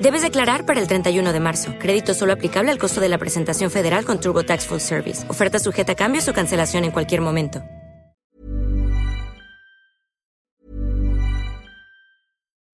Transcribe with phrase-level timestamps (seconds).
[0.00, 1.72] Debes declarar para el 31 de marzo.
[1.78, 5.28] Crédito solo aplicable al costo de la presentación federal con TurboTax Full Service.
[5.28, 7.62] Oferta sujeta a cambios o cancelación en cualquier momento.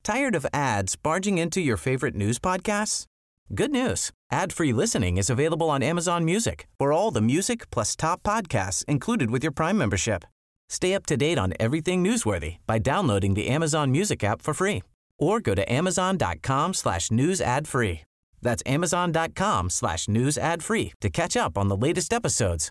[0.03, 3.07] Tired of ads barging into your favorite news podcasts?
[3.55, 4.11] Good news.
[4.31, 6.67] Ad-free listening is available on Amazon Music.
[6.79, 10.25] For all the music plus top podcasts included with your Prime membership.
[10.69, 14.83] Stay up to date on everything newsworthy by downloading the Amazon Music app for free
[15.19, 18.03] or go to amazon.com slash news ad free.
[18.43, 22.71] That's amazon.com slash news ad free to catch up on the latest episodes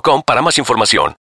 [0.00, 1.14] para más información.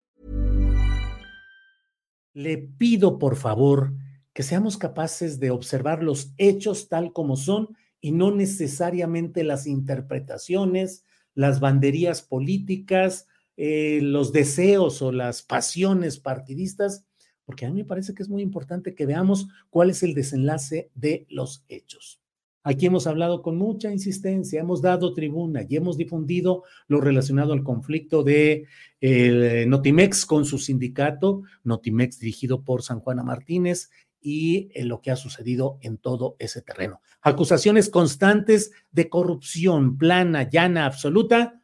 [2.33, 3.93] Le pido por favor
[4.33, 11.05] que seamos capaces de observar los hechos tal como son y no necesariamente las interpretaciones,
[11.35, 13.27] las banderías políticas,
[13.57, 17.05] eh, los deseos o las pasiones partidistas,
[17.45, 20.91] porque a mí me parece que es muy importante que veamos cuál es el desenlace
[20.95, 22.20] de los hechos.
[22.63, 27.63] Aquí hemos hablado con mucha insistencia, hemos dado tribuna y hemos difundido lo relacionado al
[27.63, 28.67] conflicto de
[29.01, 33.91] eh, Notimex con su sindicato, Notimex dirigido por San Juana Martínez
[34.21, 37.01] y eh, lo que ha sucedido en todo ese terreno.
[37.23, 41.63] Acusaciones constantes de corrupción plana, llana, absoluta,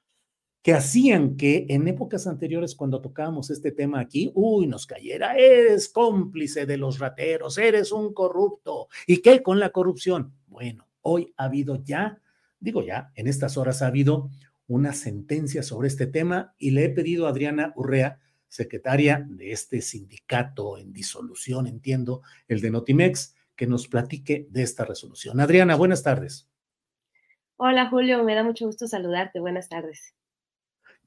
[0.63, 5.89] que hacían que en épocas anteriores, cuando tocábamos este tema aquí, uy, nos cayera, eres
[5.89, 8.89] cómplice de los rateros, eres un corrupto.
[9.07, 10.33] ¿Y qué con la corrupción?
[10.49, 12.21] Bueno, Hoy ha habido ya,
[12.59, 14.29] digo ya, en estas horas ha habido
[14.67, 18.19] una sentencia sobre este tema y le he pedido a Adriana Urrea,
[18.49, 24.85] secretaria de este sindicato en disolución, entiendo, el de Notimex, que nos platique de esta
[24.85, 25.39] resolución.
[25.39, 26.49] Adriana, buenas tardes.
[27.57, 29.39] Hola Julio, me da mucho gusto saludarte.
[29.39, 30.13] Buenas tardes.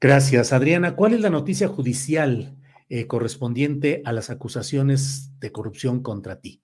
[0.00, 0.96] Gracias, Adriana.
[0.96, 2.56] ¿Cuál es la noticia judicial
[2.88, 6.62] eh, correspondiente a las acusaciones de corrupción contra ti?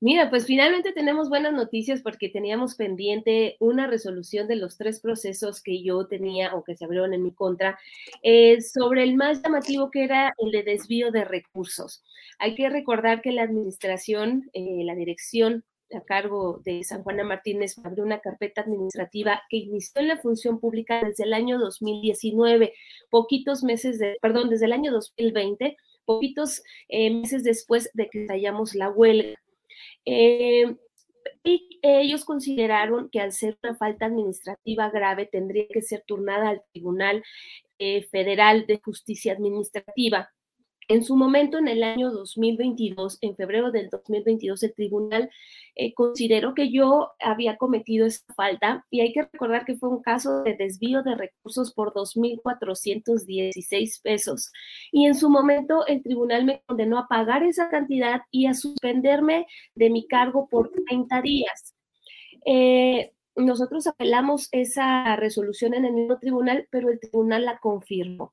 [0.00, 5.60] Mira, pues finalmente tenemos buenas noticias porque teníamos pendiente una resolución de los tres procesos
[5.60, 7.76] que yo tenía o que se abrieron en mi contra
[8.22, 12.04] eh, sobre el más llamativo que era el de desvío de recursos.
[12.38, 17.76] Hay que recordar que la administración, eh, la dirección a cargo de San Juana Martínez
[17.82, 22.72] abrió una carpeta administrativa que inició en la función pública desde el año 2019,
[23.10, 28.76] poquitos meses de, perdón, desde el año 2020, poquitos eh, meses después de que estallamos
[28.76, 29.34] la huelga.
[30.10, 30.76] Eh,
[31.44, 36.62] y ellos consideraron que al ser una falta administrativa grave tendría que ser turnada al
[36.72, 37.22] Tribunal
[37.78, 40.30] eh, Federal de Justicia Administrativa.
[40.88, 45.28] En su momento, en el año 2022, en febrero del 2022, el tribunal
[45.74, 50.00] eh, consideró que yo había cometido esa falta y hay que recordar que fue un
[50.00, 54.50] caso de desvío de recursos por 2.416 pesos.
[54.90, 59.46] Y en su momento, el tribunal me condenó a pagar esa cantidad y a suspenderme
[59.74, 61.74] de mi cargo por 30 días.
[62.46, 68.32] Eh, nosotros apelamos esa resolución en el mismo tribunal, pero el tribunal la confirmó.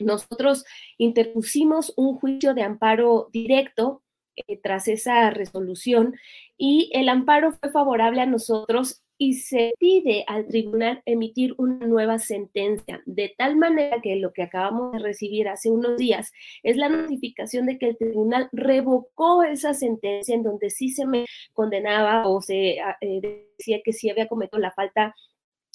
[0.00, 0.64] Nosotros
[0.98, 4.02] interpusimos un juicio de amparo directo
[4.36, 6.14] eh, tras esa resolución
[6.58, 12.18] y el amparo fue favorable a nosotros y se pide al tribunal emitir una nueva
[12.18, 16.32] sentencia, de tal manera que lo que acabamos de recibir hace unos días
[16.62, 21.24] es la notificación de que el tribunal revocó esa sentencia en donde sí se me
[21.54, 25.14] condenaba o se ah, eh, decía que sí había cometido la falta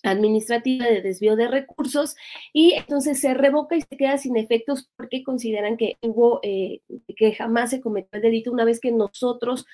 [0.03, 2.15] administrativa de desvío de recursos
[2.53, 6.81] y entonces se revoca y se queda sin efectos porque consideran que hubo, eh,
[7.15, 9.65] que jamás se cometió el delito una vez que nosotros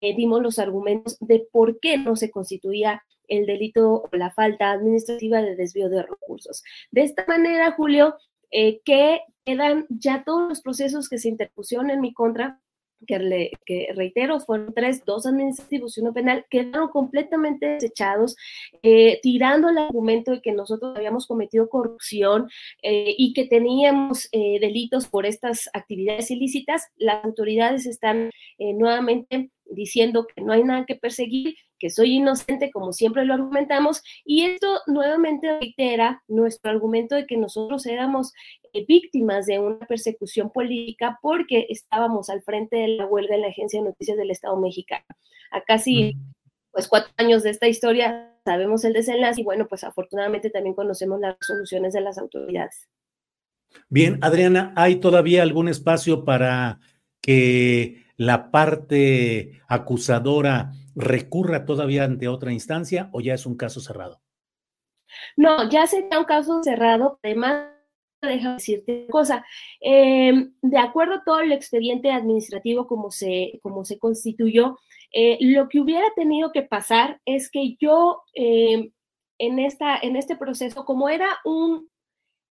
[0.00, 4.72] eh, dimos los argumentos de por qué no se constituía el delito o la falta
[4.72, 6.62] administrativa de desvío de recursos.
[6.90, 8.16] De esta manera, Julio,
[8.50, 12.60] eh, que quedan ya todos los procesos que se interpusieron en mi contra
[13.06, 18.36] que, le, que, reitero, fueron tres, dos administrativos y uno penal, quedaron completamente desechados,
[18.82, 22.48] eh, tirando el argumento de que nosotros habíamos cometido corrupción
[22.82, 26.88] eh, y que teníamos eh, delitos por estas actividades ilícitas.
[26.96, 32.92] Las autoridades están nuevamente diciendo que no hay nada que perseguir, que soy inocente, como
[32.92, 38.32] siempre lo argumentamos, y esto nuevamente reitera nuestro argumento de que nosotros éramos
[38.86, 43.80] víctimas de una persecución política porque estábamos al frente de la huelga en la Agencia
[43.80, 45.04] de Noticias del Estado mexicano.
[45.50, 46.16] A casi
[46.70, 51.20] pues cuatro años de esta historia sabemos el desenlace y bueno, pues afortunadamente también conocemos
[51.20, 52.88] las resoluciones de las autoridades.
[53.88, 56.80] Bien, Adriana, ¿hay todavía algún espacio para
[57.20, 64.20] que la parte acusadora recurra todavía ante otra instancia o ya es un caso cerrado?
[65.36, 67.18] No, ya sería un caso cerrado.
[67.22, 67.68] Además,
[68.22, 69.44] déjame decirte una cosa.
[69.80, 74.78] Em, de acuerdo a todo el expediente administrativo como se, como se constituyó,
[75.12, 78.92] eh, lo que hubiera tenido que pasar es que yo em,
[79.38, 81.88] en, esta, en este proceso, como era un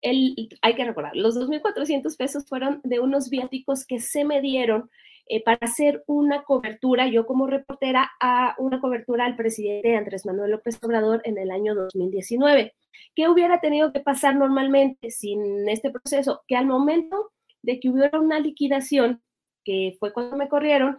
[0.02, 4.90] el, hay que recordar, los 2.400 pesos fueron de unos viáticos que se me dieron
[5.28, 10.52] eh, para hacer una cobertura, yo como reportera, a una cobertura al presidente Andrés Manuel
[10.52, 12.74] López Obrador en el año 2019.
[13.16, 16.44] ¿Qué hubiera tenido que pasar normalmente sin este proceso?
[16.48, 17.32] Que al momento
[17.62, 19.22] de que hubiera una liquidación,
[19.64, 20.98] que fue cuando me corrieron,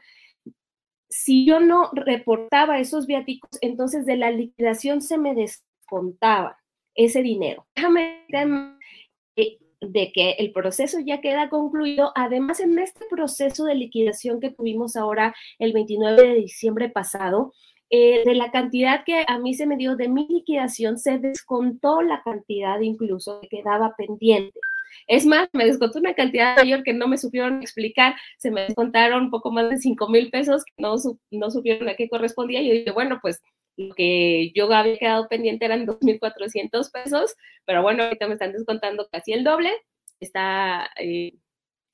[1.08, 6.58] si yo no reportaba esos viáticos, entonces de la liquidación se me descontaba
[6.94, 7.66] ese dinero.
[7.74, 8.24] Déjame,
[9.80, 12.12] de que el proceso ya queda concluido.
[12.14, 17.52] Además, en este proceso de liquidación que tuvimos ahora el 29 de diciembre pasado,
[17.90, 22.02] eh, de la cantidad que a mí se me dio de mi liquidación, se descontó
[22.02, 24.58] la cantidad incluso que quedaba pendiente.
[25.06, 29.24] Es más, me descontó una cantidad mayor que no me supieron explicar, se me descontaron
[29.24, 30.94] un poco más de 5 mil pesos que no,
[31.30, 32.62] no supieron a qué correspondía.
[32.62, 33.42] Yo dije, bueno, pues
[33.76, 37.34] lo que yo había quedado pendiente eran 2.400 pesos,
[37.64, 39.70] pero bueno, ahorita me están descontando casi el doble.
[40.20, 41.34] Está, eh,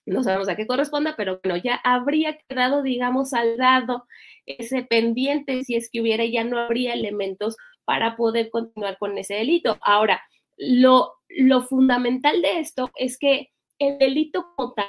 [0.07, 4.07] no sabemos a qué corresponda, pero bueno, ya habría quedado, digamos, al lado
[4.47, 9.35] ese pendiente, si es que hubiera, ya no habría elementos para poder continuar con ese
[9.35, 9.79] delito.
[9.83, 10.23] Ahora,
[10.57, 13.49] lo, lo fundamental de esto es que
[13.79, 14.87] el delito como tal,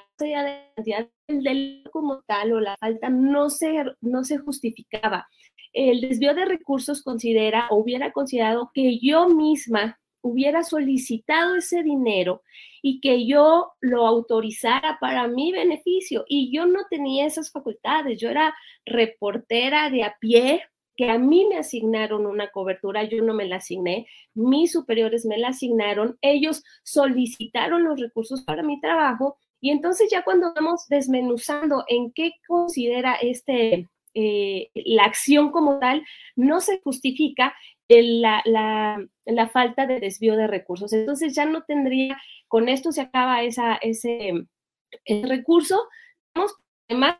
[1.27, 5.27] el delito como tal o la falta no se, no se justificaba
[5.77, 12.41] el desvío de recursos considera o hubiera considerado que yo misma hubiera solicitado ese dinero
[12.81, 16.25] y que yo lo autorizara para mi beneficio.
[16.27, 18.19] Y yo no tenía esas facultades.
[18.19, 18.55] Yo era
[18.85, 20.63] reportera de a pie,
[20.95, 25.37] que a mí me asignaron una cobertura, yo no me la asigné, mis superiores me
[25.37, 29.37] la asignaron, ellos solicitaron los recursos para mi trabajo.
[29.61, 33.87] Y entonces ya cuando vamos desmenuzando en qué considera este
[34.19, 36.03] eh, la acción como tal
[36.35, 37.53] no se justifica
[37.89, 40.91] la, la, falta de desvío de recursos.
[40.93, 42.17] Entonces ya no tendría,
[42.47, 44.47] con esto se acaba esa, ese,
[45.23, 45.87] recurso.
[46.89, 47.17] Además,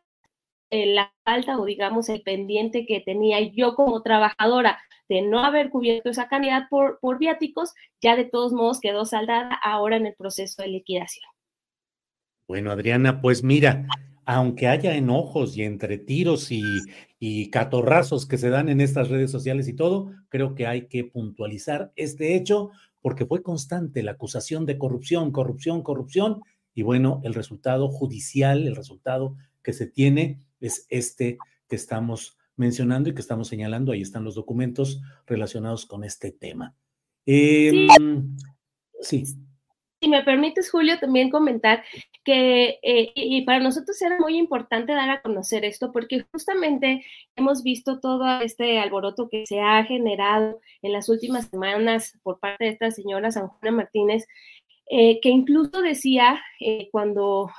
[0.70, 6.10] la falta o digamos el pendiente que tenía yo como trabajadora de no haber cubierto
[6.10, 10.62] esa cantidad por, por viáticos, ya de todos modos quedó saldada ahora en el proceso
[10.62, 11.26] de liquidación.
[12.48, 13.86] Bueno, Adriana, pues mira,
[14.28, 19.70] aunque haya enojos y entre tiros y, catorrazos que se dan en estas redes sociales
[19.70, 22.70] y todo, creo que hay que puntualizar este hecho
[23.02, 26.42] porque fue constante la acusación de corrupción, corrupción, corrupción,
[26.76, 31.38] y bueno, el resultado judicial, el resultado que se tiene es este
[31.70, 33.94] que estamos mencionando y que estamos señalando.
[33.94, 36.76] Ahí están los documentos relacionados con este tema.
[37.26, 37.88] sí.
[37.98, 38.36] Em,
[40.00, 41.84] si me permites, Julio, también comentar
[42.24, 47.64] que eh, y para nosotros era muy importante dar a conocer esto porque justamente hemos
[47.64, 52.72] visto todo este alboroto que se ha generado en las últimas semanas por parte de
[52.72, 54.28] esta señora San Juana Martínez,
[54.90, 57.50] eh, que incluso decía eh, cuando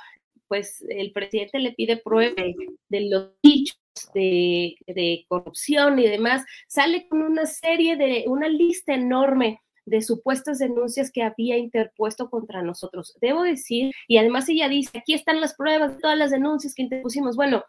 [0.47, 2.55] pues el presidente le pide pruebas
[2.89, 3.77] de los dichos
[4.13, 11.11] de corrupción y demás, sale con una serie de, una lista enorme de supuestas denuncias
[11.11, 13.17] que había interpuesto contra nosotros.
[13.21, 16.83] Debo decir, y además ella dice, aquí están las pruebas de todas las denuncias que
[16.83, 17.35] interpusimos.
[17.35, 17.63] Bueno,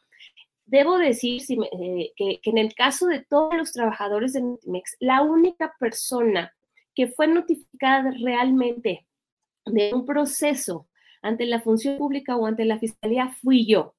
[0.67, 5.75] debo decir eh, que, en el caso de todos los trabajadores de Multimex, la única
[5.81, 6.55] persona
[6.95, 9.07] que fue notificada realmente
[9.65, 10.87] de un proceso
[11.23, 13.95] ante la función pública o ante la fiscalía fui yo.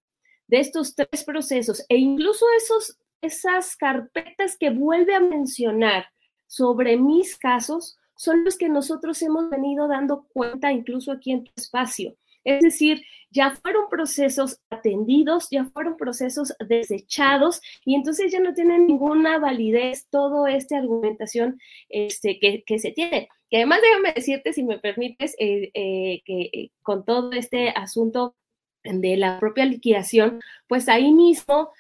[0.48, 6.06] De estos tres procesos e incluso esos, esas carpetas que vuelve a mencionar
[6.46, 11.52] sobre mis casos son los que nosotros hemos venido dando cuenta incluso aquí en tu
[11.56, 12.16] espacio.
[12.44, 13.02] Es decir,
[13.32, 20.06] ya fueron procesos atendidos, ya fueron procesos desechados y entonces ya no tienen ninguna validez
[20.12, 21.60] toda esta argumentación
[21.90, 23.28] este, que, se tiene.
[23.50, 28.36] Que además déjame decirte, si me permites, eh, eh, que eh, con todo este asunto
[28.84, 31.72] de la propia liquidación, pues ahí mismo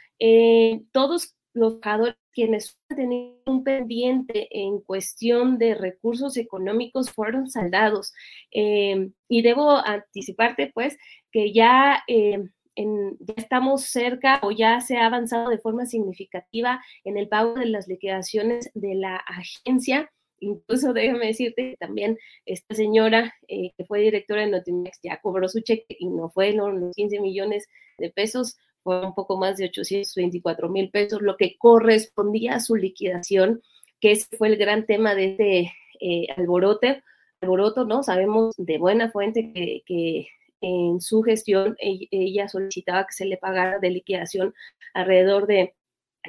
[0.91, 8.13] todos los trabajadores quienes tenían un pendiente en cuestión de recursos económicos fueron saldados.
[8.51, 10.97] Eh, y debo anticiparte, pues,
[11.31, 12.43] que ya, eh,
[12.75, 17.65] ya estamos cerca o ya se ha avanzado de forma significativa en el pago de
[17.65, 20.09] las liquidaciones de la agencia.
[20.39, 25.47] Incluso déjame decirte que también esta señora eh, que fue directora de Notimex ya cobró
[25.47, 27.67] su cheque y no fue los 15 millones
[27.99, 32.75] de pesos, fue un poco más de 824 mil pesos, lo que correspondía a su
[32.75, 33.61] liquidación,
[33.99, 37.03] que ese fue el gran tema de este eh, alborote,
[37.41, 38.03] alboroto, ¿no?
[38.03, 39.51] Sabemos de buena fuente
[39.85, 40.27] que,
[40.63, 44.53] en su gestión ella solicitaba que se le pagara de liquidación
[44.93, 45.73] alrededor de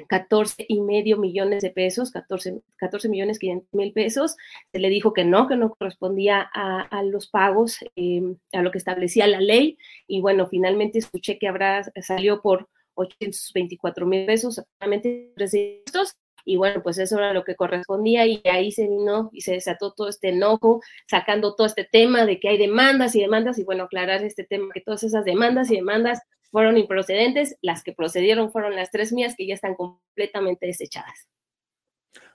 [0.07, 4.35] 14 y medio millones de pesos, 14, 14 millones 500 mil pesos.
[4.71, 8.77] Se le dijo que no, que no correspondía a, los pagos, em, a lo que
[8.77, 9.77] establecía la ley.
[10.07, 16.17] Y bueno, finalmente escuché que habrá, salió por 824 mil pesos, estos.
[16.45, 19.93] Y bueno, pues eso era lo que correspondía y ahí se vino y se desató
[19.93, 23.85] todo este enojo, sacando todo este tema de que hay demandas y demandas y bueno,
[23.85, 26.19] aclarar este tema, que todas esas demandas y demandas
[26.53, 31.27] fueron improcedentes, las que procedieron fueron las tres mías que ya están completamente desechadas.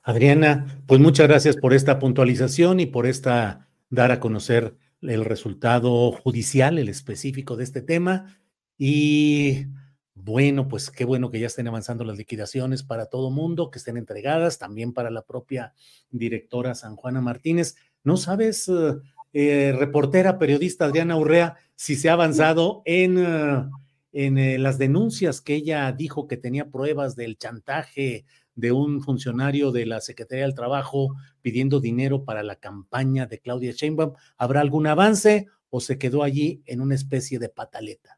[0.03, 6.11] Adriana, pues muchas gracias por esta puntualización y por esta dar a conocer el resultado
[6.11, 8.41] judicial, el específico de este tema.
[8.77, 9.67] Y
[10.17, 13.97] bueno, pues qué bueno que ya estén avanzando las liquidaciones para todo mundo, que estén
[13.97, 15.75] entregadas, también para la propia
[16.11, 17.77] directora San Juana Martínez.
[18.03, 18.69] ¿No sabes,
[19.33, 23.19] eh, reportera, periodista Adriana Urrea, si se ha avanzado en...
[23.19, 23.71] Eh,
[24.13, 28.25] en eh, las denuncias que ella dijo que tenía pruebas del chantaje
[28.55, 33.73] de un funcionario de la Secretaría del Trabajo pidiendo dinero para la campaña de Claudia
[33.73, 38.18] Sheinbaum, ¿habrá algún avance o se quedó allí en una especie de pataleta?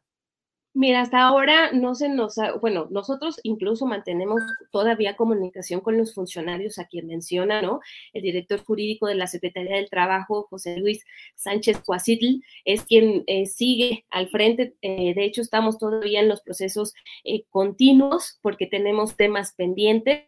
[0.73, 6.13] Mira, hasta ahora no se nos ha, bueno, nosotros incluso mantenemos todavía comunicación con los
[6.13, 7.81] funcionarios a quien menciona, ¿no?
[8.13, 11.03] El director jurídico de la Secretaría del Trabajo, José Luis
[11.35, 14.75] Sánchez Cuasitl, es quien eh, sigue al frente.
[14.81, 16.93] Eh, de hecho, estamos todavía en los procesos
[17.25, 20.23] eh, continuos porque tenemos temas pendientes.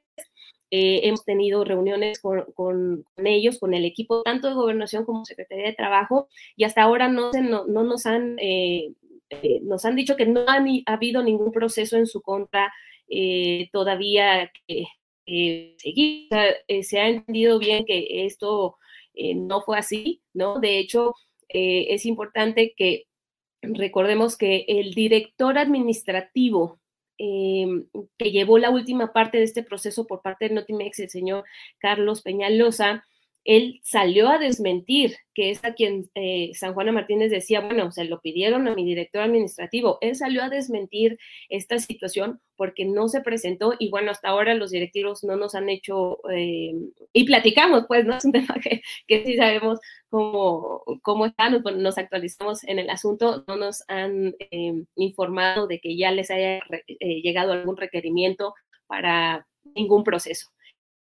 [0.75, 6.27] hemos tenido reuniones con, ellos, con el equipo tanto de gobernación como Secretaría de Trabajo,
[6.57, 8.37] y hasta ahora no, no, no nos han
[9.63, 12.73] nos han dicho que no ha, habido ningún proceso en su contra
[13.09, 14.87] eh, todavía que
[15.77, 16.27] seguir.
[16.67, 18.77] Eh, se ha entendido bien que esto
[19.15, 20.59] no fue así, ¿no?
[20.59, 21.13] De hecho,
[21.47, 23.05] es importante que
[23.61, 26.79] recordemos que el director administrativo
[27.17, 31.45] que llevó la última parte de este proceso por parte de Notimex, el señor
[31.77, 33.05] Carlos Peñalosa,
[33.45, 38.05] él salió a desmentir que es a quien eh, San Juana Martínez decía, bueno, se
[38.05, 39.97] lo pidieron a mi director administrativo.
[40.01, 41.17] Él salió a desmentir
[41.49, 45.69] esta situación porque no se presentó y bueno, hasta ahora los directivos no nos han
[45.69, 46.73] hecho, eh,
[47.13, 48.15] y platicamos, pues, ¿no?
[48.15, 48.55] Es un tema
[49.07, 54.83] que, sí sabemos cómo, cómo están, nos actualizamos en el asunto, no nos han eh,
[54.95, 56.59] informado de que ya les haya
[56.99, 58.53] llegado algún requerimiento
[58.87, 60.52] para ningún proceso.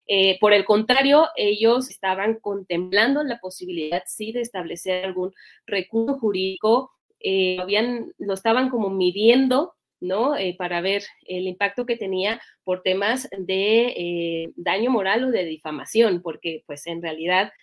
[0.07, 5.33] Eh, por el contrario, ellos estaban contemplando la posibilidad, sí, de establecer algún
[5.65, 10.35] recurso jurídico, eh, habían, lo estaban como midiendo, ¿no?
[10.35, 16.21] Eh, para ver el impacto que tenía por temas de daño moral o de difamación,
[16.21, 17.53] porque pues en realidad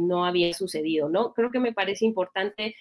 [0.00, 1.34] no había sucedido, ¿no?
[1.34, 2.76] Creo que me parece importante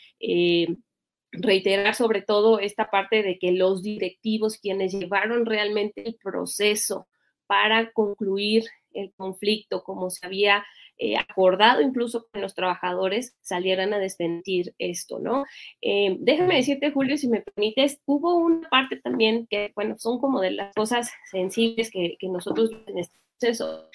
[1.31, 7.07] reiterar sobre todo esta parte de que los directivos, quienes llevaron realmente el proceso
[7.47, 10.63] para concluir el conflicto, como se había
[10.99, 15.43] eh, acordado incluso con los trabajadores, salieran a desmentir esto, ¿no?
[15.81, 20.39] Eh, déjame decirte, Julio, si me permites, hubo una parte también que, bueno, son como
[20.39, 23.89] de las cosas sensibles que, nosotros en este proceso.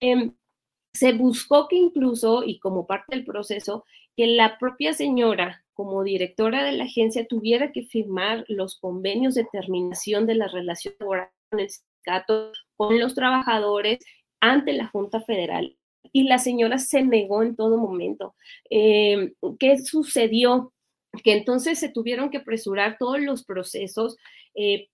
[0.00, 0.34] Em,
[0.94, 3.84] se buscó que incluso, y como parte del proceso,
[4.16, 9.44] que la propia señora, como directora de la agencia, tuviera que firmar los convenios de
[9.52, 13.98] terminación de la relación laboral con el sindicato, con los trabajadores
[14.40, 15.76] ante la Junta Federal
[16.12, 18.34] y la señora se negó en todo momento.
[18.70, 20.72] Eh, ¿Qué sucedió?
[21.22, 24.16] Que entonces se tuvieron que apresurar todos los procesos.
[24.54, 24.88] Eh,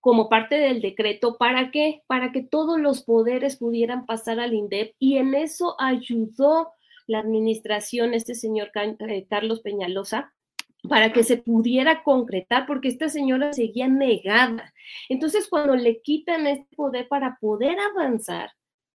[0.00, 2.02] como parte del decreto, ¿para qué?
[2.06, 6.74] Para que todos los poderes pudieran pasar al INDEP y en eso ayudó
[7.06, 10.34] la administración, este señor eh, Carlos Peñalosa,
[10.88, 14.72] para que se pudiera concretar, porque esta señora seguía negada.
[15.08, 18.50] Entonces, cuando le quitan este poder para poder avanzar,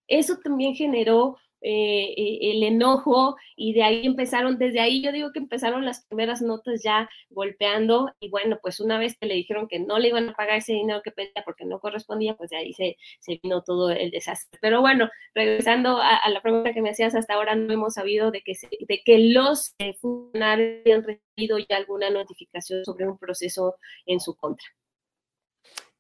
[0.08, 5.32] eso también generó eh, eh, el enojo y de ahí empezaron, desde ahí yo digo
[5.34, 9.68] que empezaron las primeras notas ya golpeando y bueno, pues una vez que le dijeron
[9.68, 12.58] que no le iban a pagar ese dinero que pedía porque no correspondía, pues de
[12.58, 14.58] ahí se, se vino todo el desastre.
[14.62, 18.42] Pero bueno, regresando a, la pregunta que me hacías, hasta ahora no hemos sabido de
[18.42, 18.54] que,
[18.88, 23.76] de que los eh, funcionarios han recibido ya alguna notificación sobre un proceso
[24.06, 24.66] en su contra.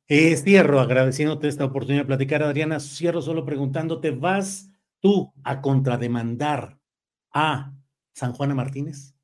[0.07, 2.79] cierro agradeciéndote esta oportunidad de platicar, Adriana.
[2.79, 4.69] Cierro solo preguntándote, ¿vas
[5.01, 6.79] tú a contrademandar
[7.33, 7.73] a
[8.13, 9.15] San Juana Martínez?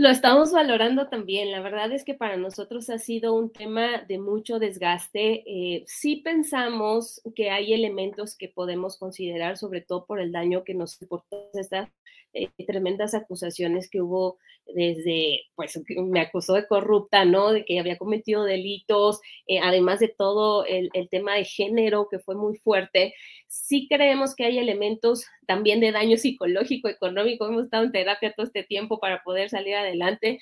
[0.00, 1.50] Lo estamos valorando también.
[1.50, 5.42] La verdad es que para nosotros ha sido un tema de mucho desgaste.
[5.44, 10.72] Eh, sí pensamos que hay elementos que podemos considerar, sobre todo por el daño que
[10.72, 11.92] nos importó esta
[12.32, 14.38] eh, tremendas acusaciones que hubo
[14.74, 17.52] desde, pues me acusó de corrupta, ¿no?
[17.52, 22.18] De que había cometido delitos, eh, además de todo el, el, tema de género que
[22.20, 23.14] fue muy fuerte.
[23.48, 27.46] Sí creemos que hay elementos también de daño psicológico, económico.
[27.46, 30.38] Hemos estado en terapia todo este tiempo para poder salir adelante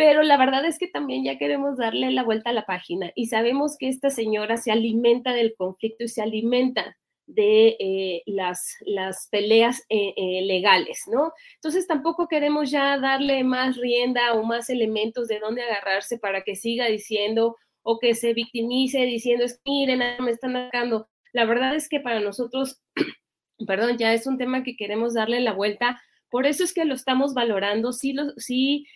[0.00, 3.26] pero la verdad es que también ya queremos darle la vuelta a la página y
[3.26, 6.96] sabemos que esta señora se alimenta del conflicto y se alimenta
[7.34, 11.32] de eh, las, las peleas eh, eh, legales, ¿no?
[11.54, 16.56] Entonces tampoco queremos ya darle más rienda o más elementos de dónde agarrarse para que
[16.56, 21.08] siga diciendo o que se victimice diciendo, es miren, me están atacando.
[21.32, 22.82] La verdad es que para nosotros,
[23.66, 26.02] perdón, ya es un tema que queremos darle la vuelta.
[26.30, 27.92] Por eso es que lo estamos valorando.
[27.92, 28.86] Sí, lo, sí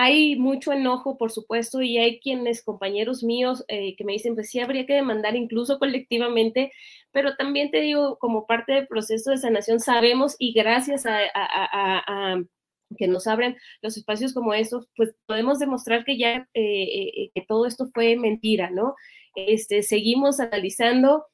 [0.00, 4.48] hay mucho enojo, por supuesto, y hay quienes, compañeros míos, eh, que me dicen, pues
[4.48, 6.70] sí, habría que demandar incluso colectivamente,
[7.10, 12.36] pero también te digo, como parte del proceso de sanación, sabemos y gracias a,
[12.96, 16.84] que nos abren los espacios como estos, pues podemos demostrar que ya, eh,
[17.24, 18.94] eh, que todo esto fue mentira, ¿no?
[19.34, 21.26] Este, seguimos analizando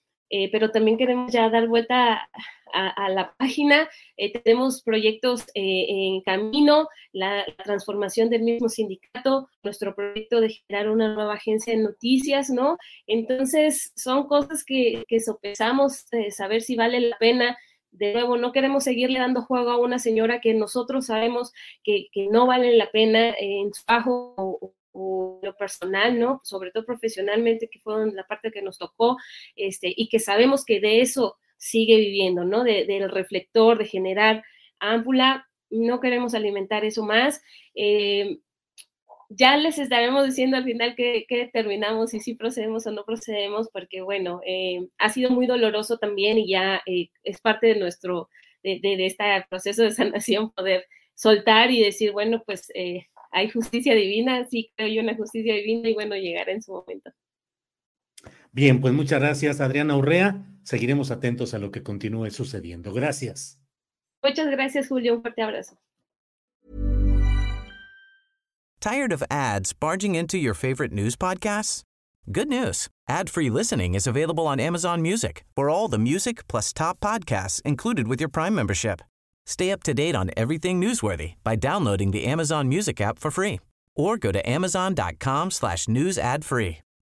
[0.50, 2.28] pero también queremos ya dar vuelta
[2.74, 3.88] a, la página.
[4.16, 10.90] Eh, tenemos proyectos eh, en camino, la, transformación del mismo sindicato, nuestro proyecto de generar
[10.90, 12.76] una nueva agencia de noticias, ¿no?
[13.06, 17.56] Entonces, son cosas que, que sopesamos, saber si vale la pena.
[17.90, 21.52] De nuevo, no queremos seguirle dando juego a una señora que nosotros sabemos
[21.84, 26.40] que, que no vale la pena en su bajo o, o lo personal, ¿no?
[26.44, 29.16] Sobre todo profesionalmente, que fue la parte que nos tocó,
[29.56, 32.62] este, y que sabemos que de eso sigue viviendo, ¿no?
[32.62, 34.44] del reflector, de generar
[34.80, 37.42] ámpula, no queremos alimentar eso más.
[37.74, 38.38] Eh,
[39.30, 44.42] ya les estaremos diciendo al final que, determinamos si procedemos o no procedemos, porque bueno,
[44.46, 48.28] eh, ha sido muy doloroso también y ya eh, es parte de nuestro,
[48.62, 52.68] de, de, este proceso de sanación poder soltar y decir, bueno, pues
[53.30, 57.10] hay justicia divina, sí creo yo una justicia divina y bueno, llegará en su momento.
[58.54, 60.46] Bien, pues muchas gracias, Adriana Urrea.
[60.62, 62.92] Seguiremos atentos a lo que continúe sucediendo.
[62.92, 63.58] Gracias.
[64.22, 65.14] Muchas gracias, Julio.
[65.16, 65.76] Un fuerte abrazo.
[68.80, 71.82] ¿Tired of ads barging into your favorite news podcasts?
[72.30, 72.88] Good news.
[73.08, 78.06] Ad-free listening is available on Amazon Music for all the music plus top podcasts included
[78.06, 79.02] with your Prime membership.
[79.46, 83.60] Stay up to date on everything newsworthy by downloading the Amazon Music app for free
[83.96, 86.78] or go to amazon.com slash news ad free.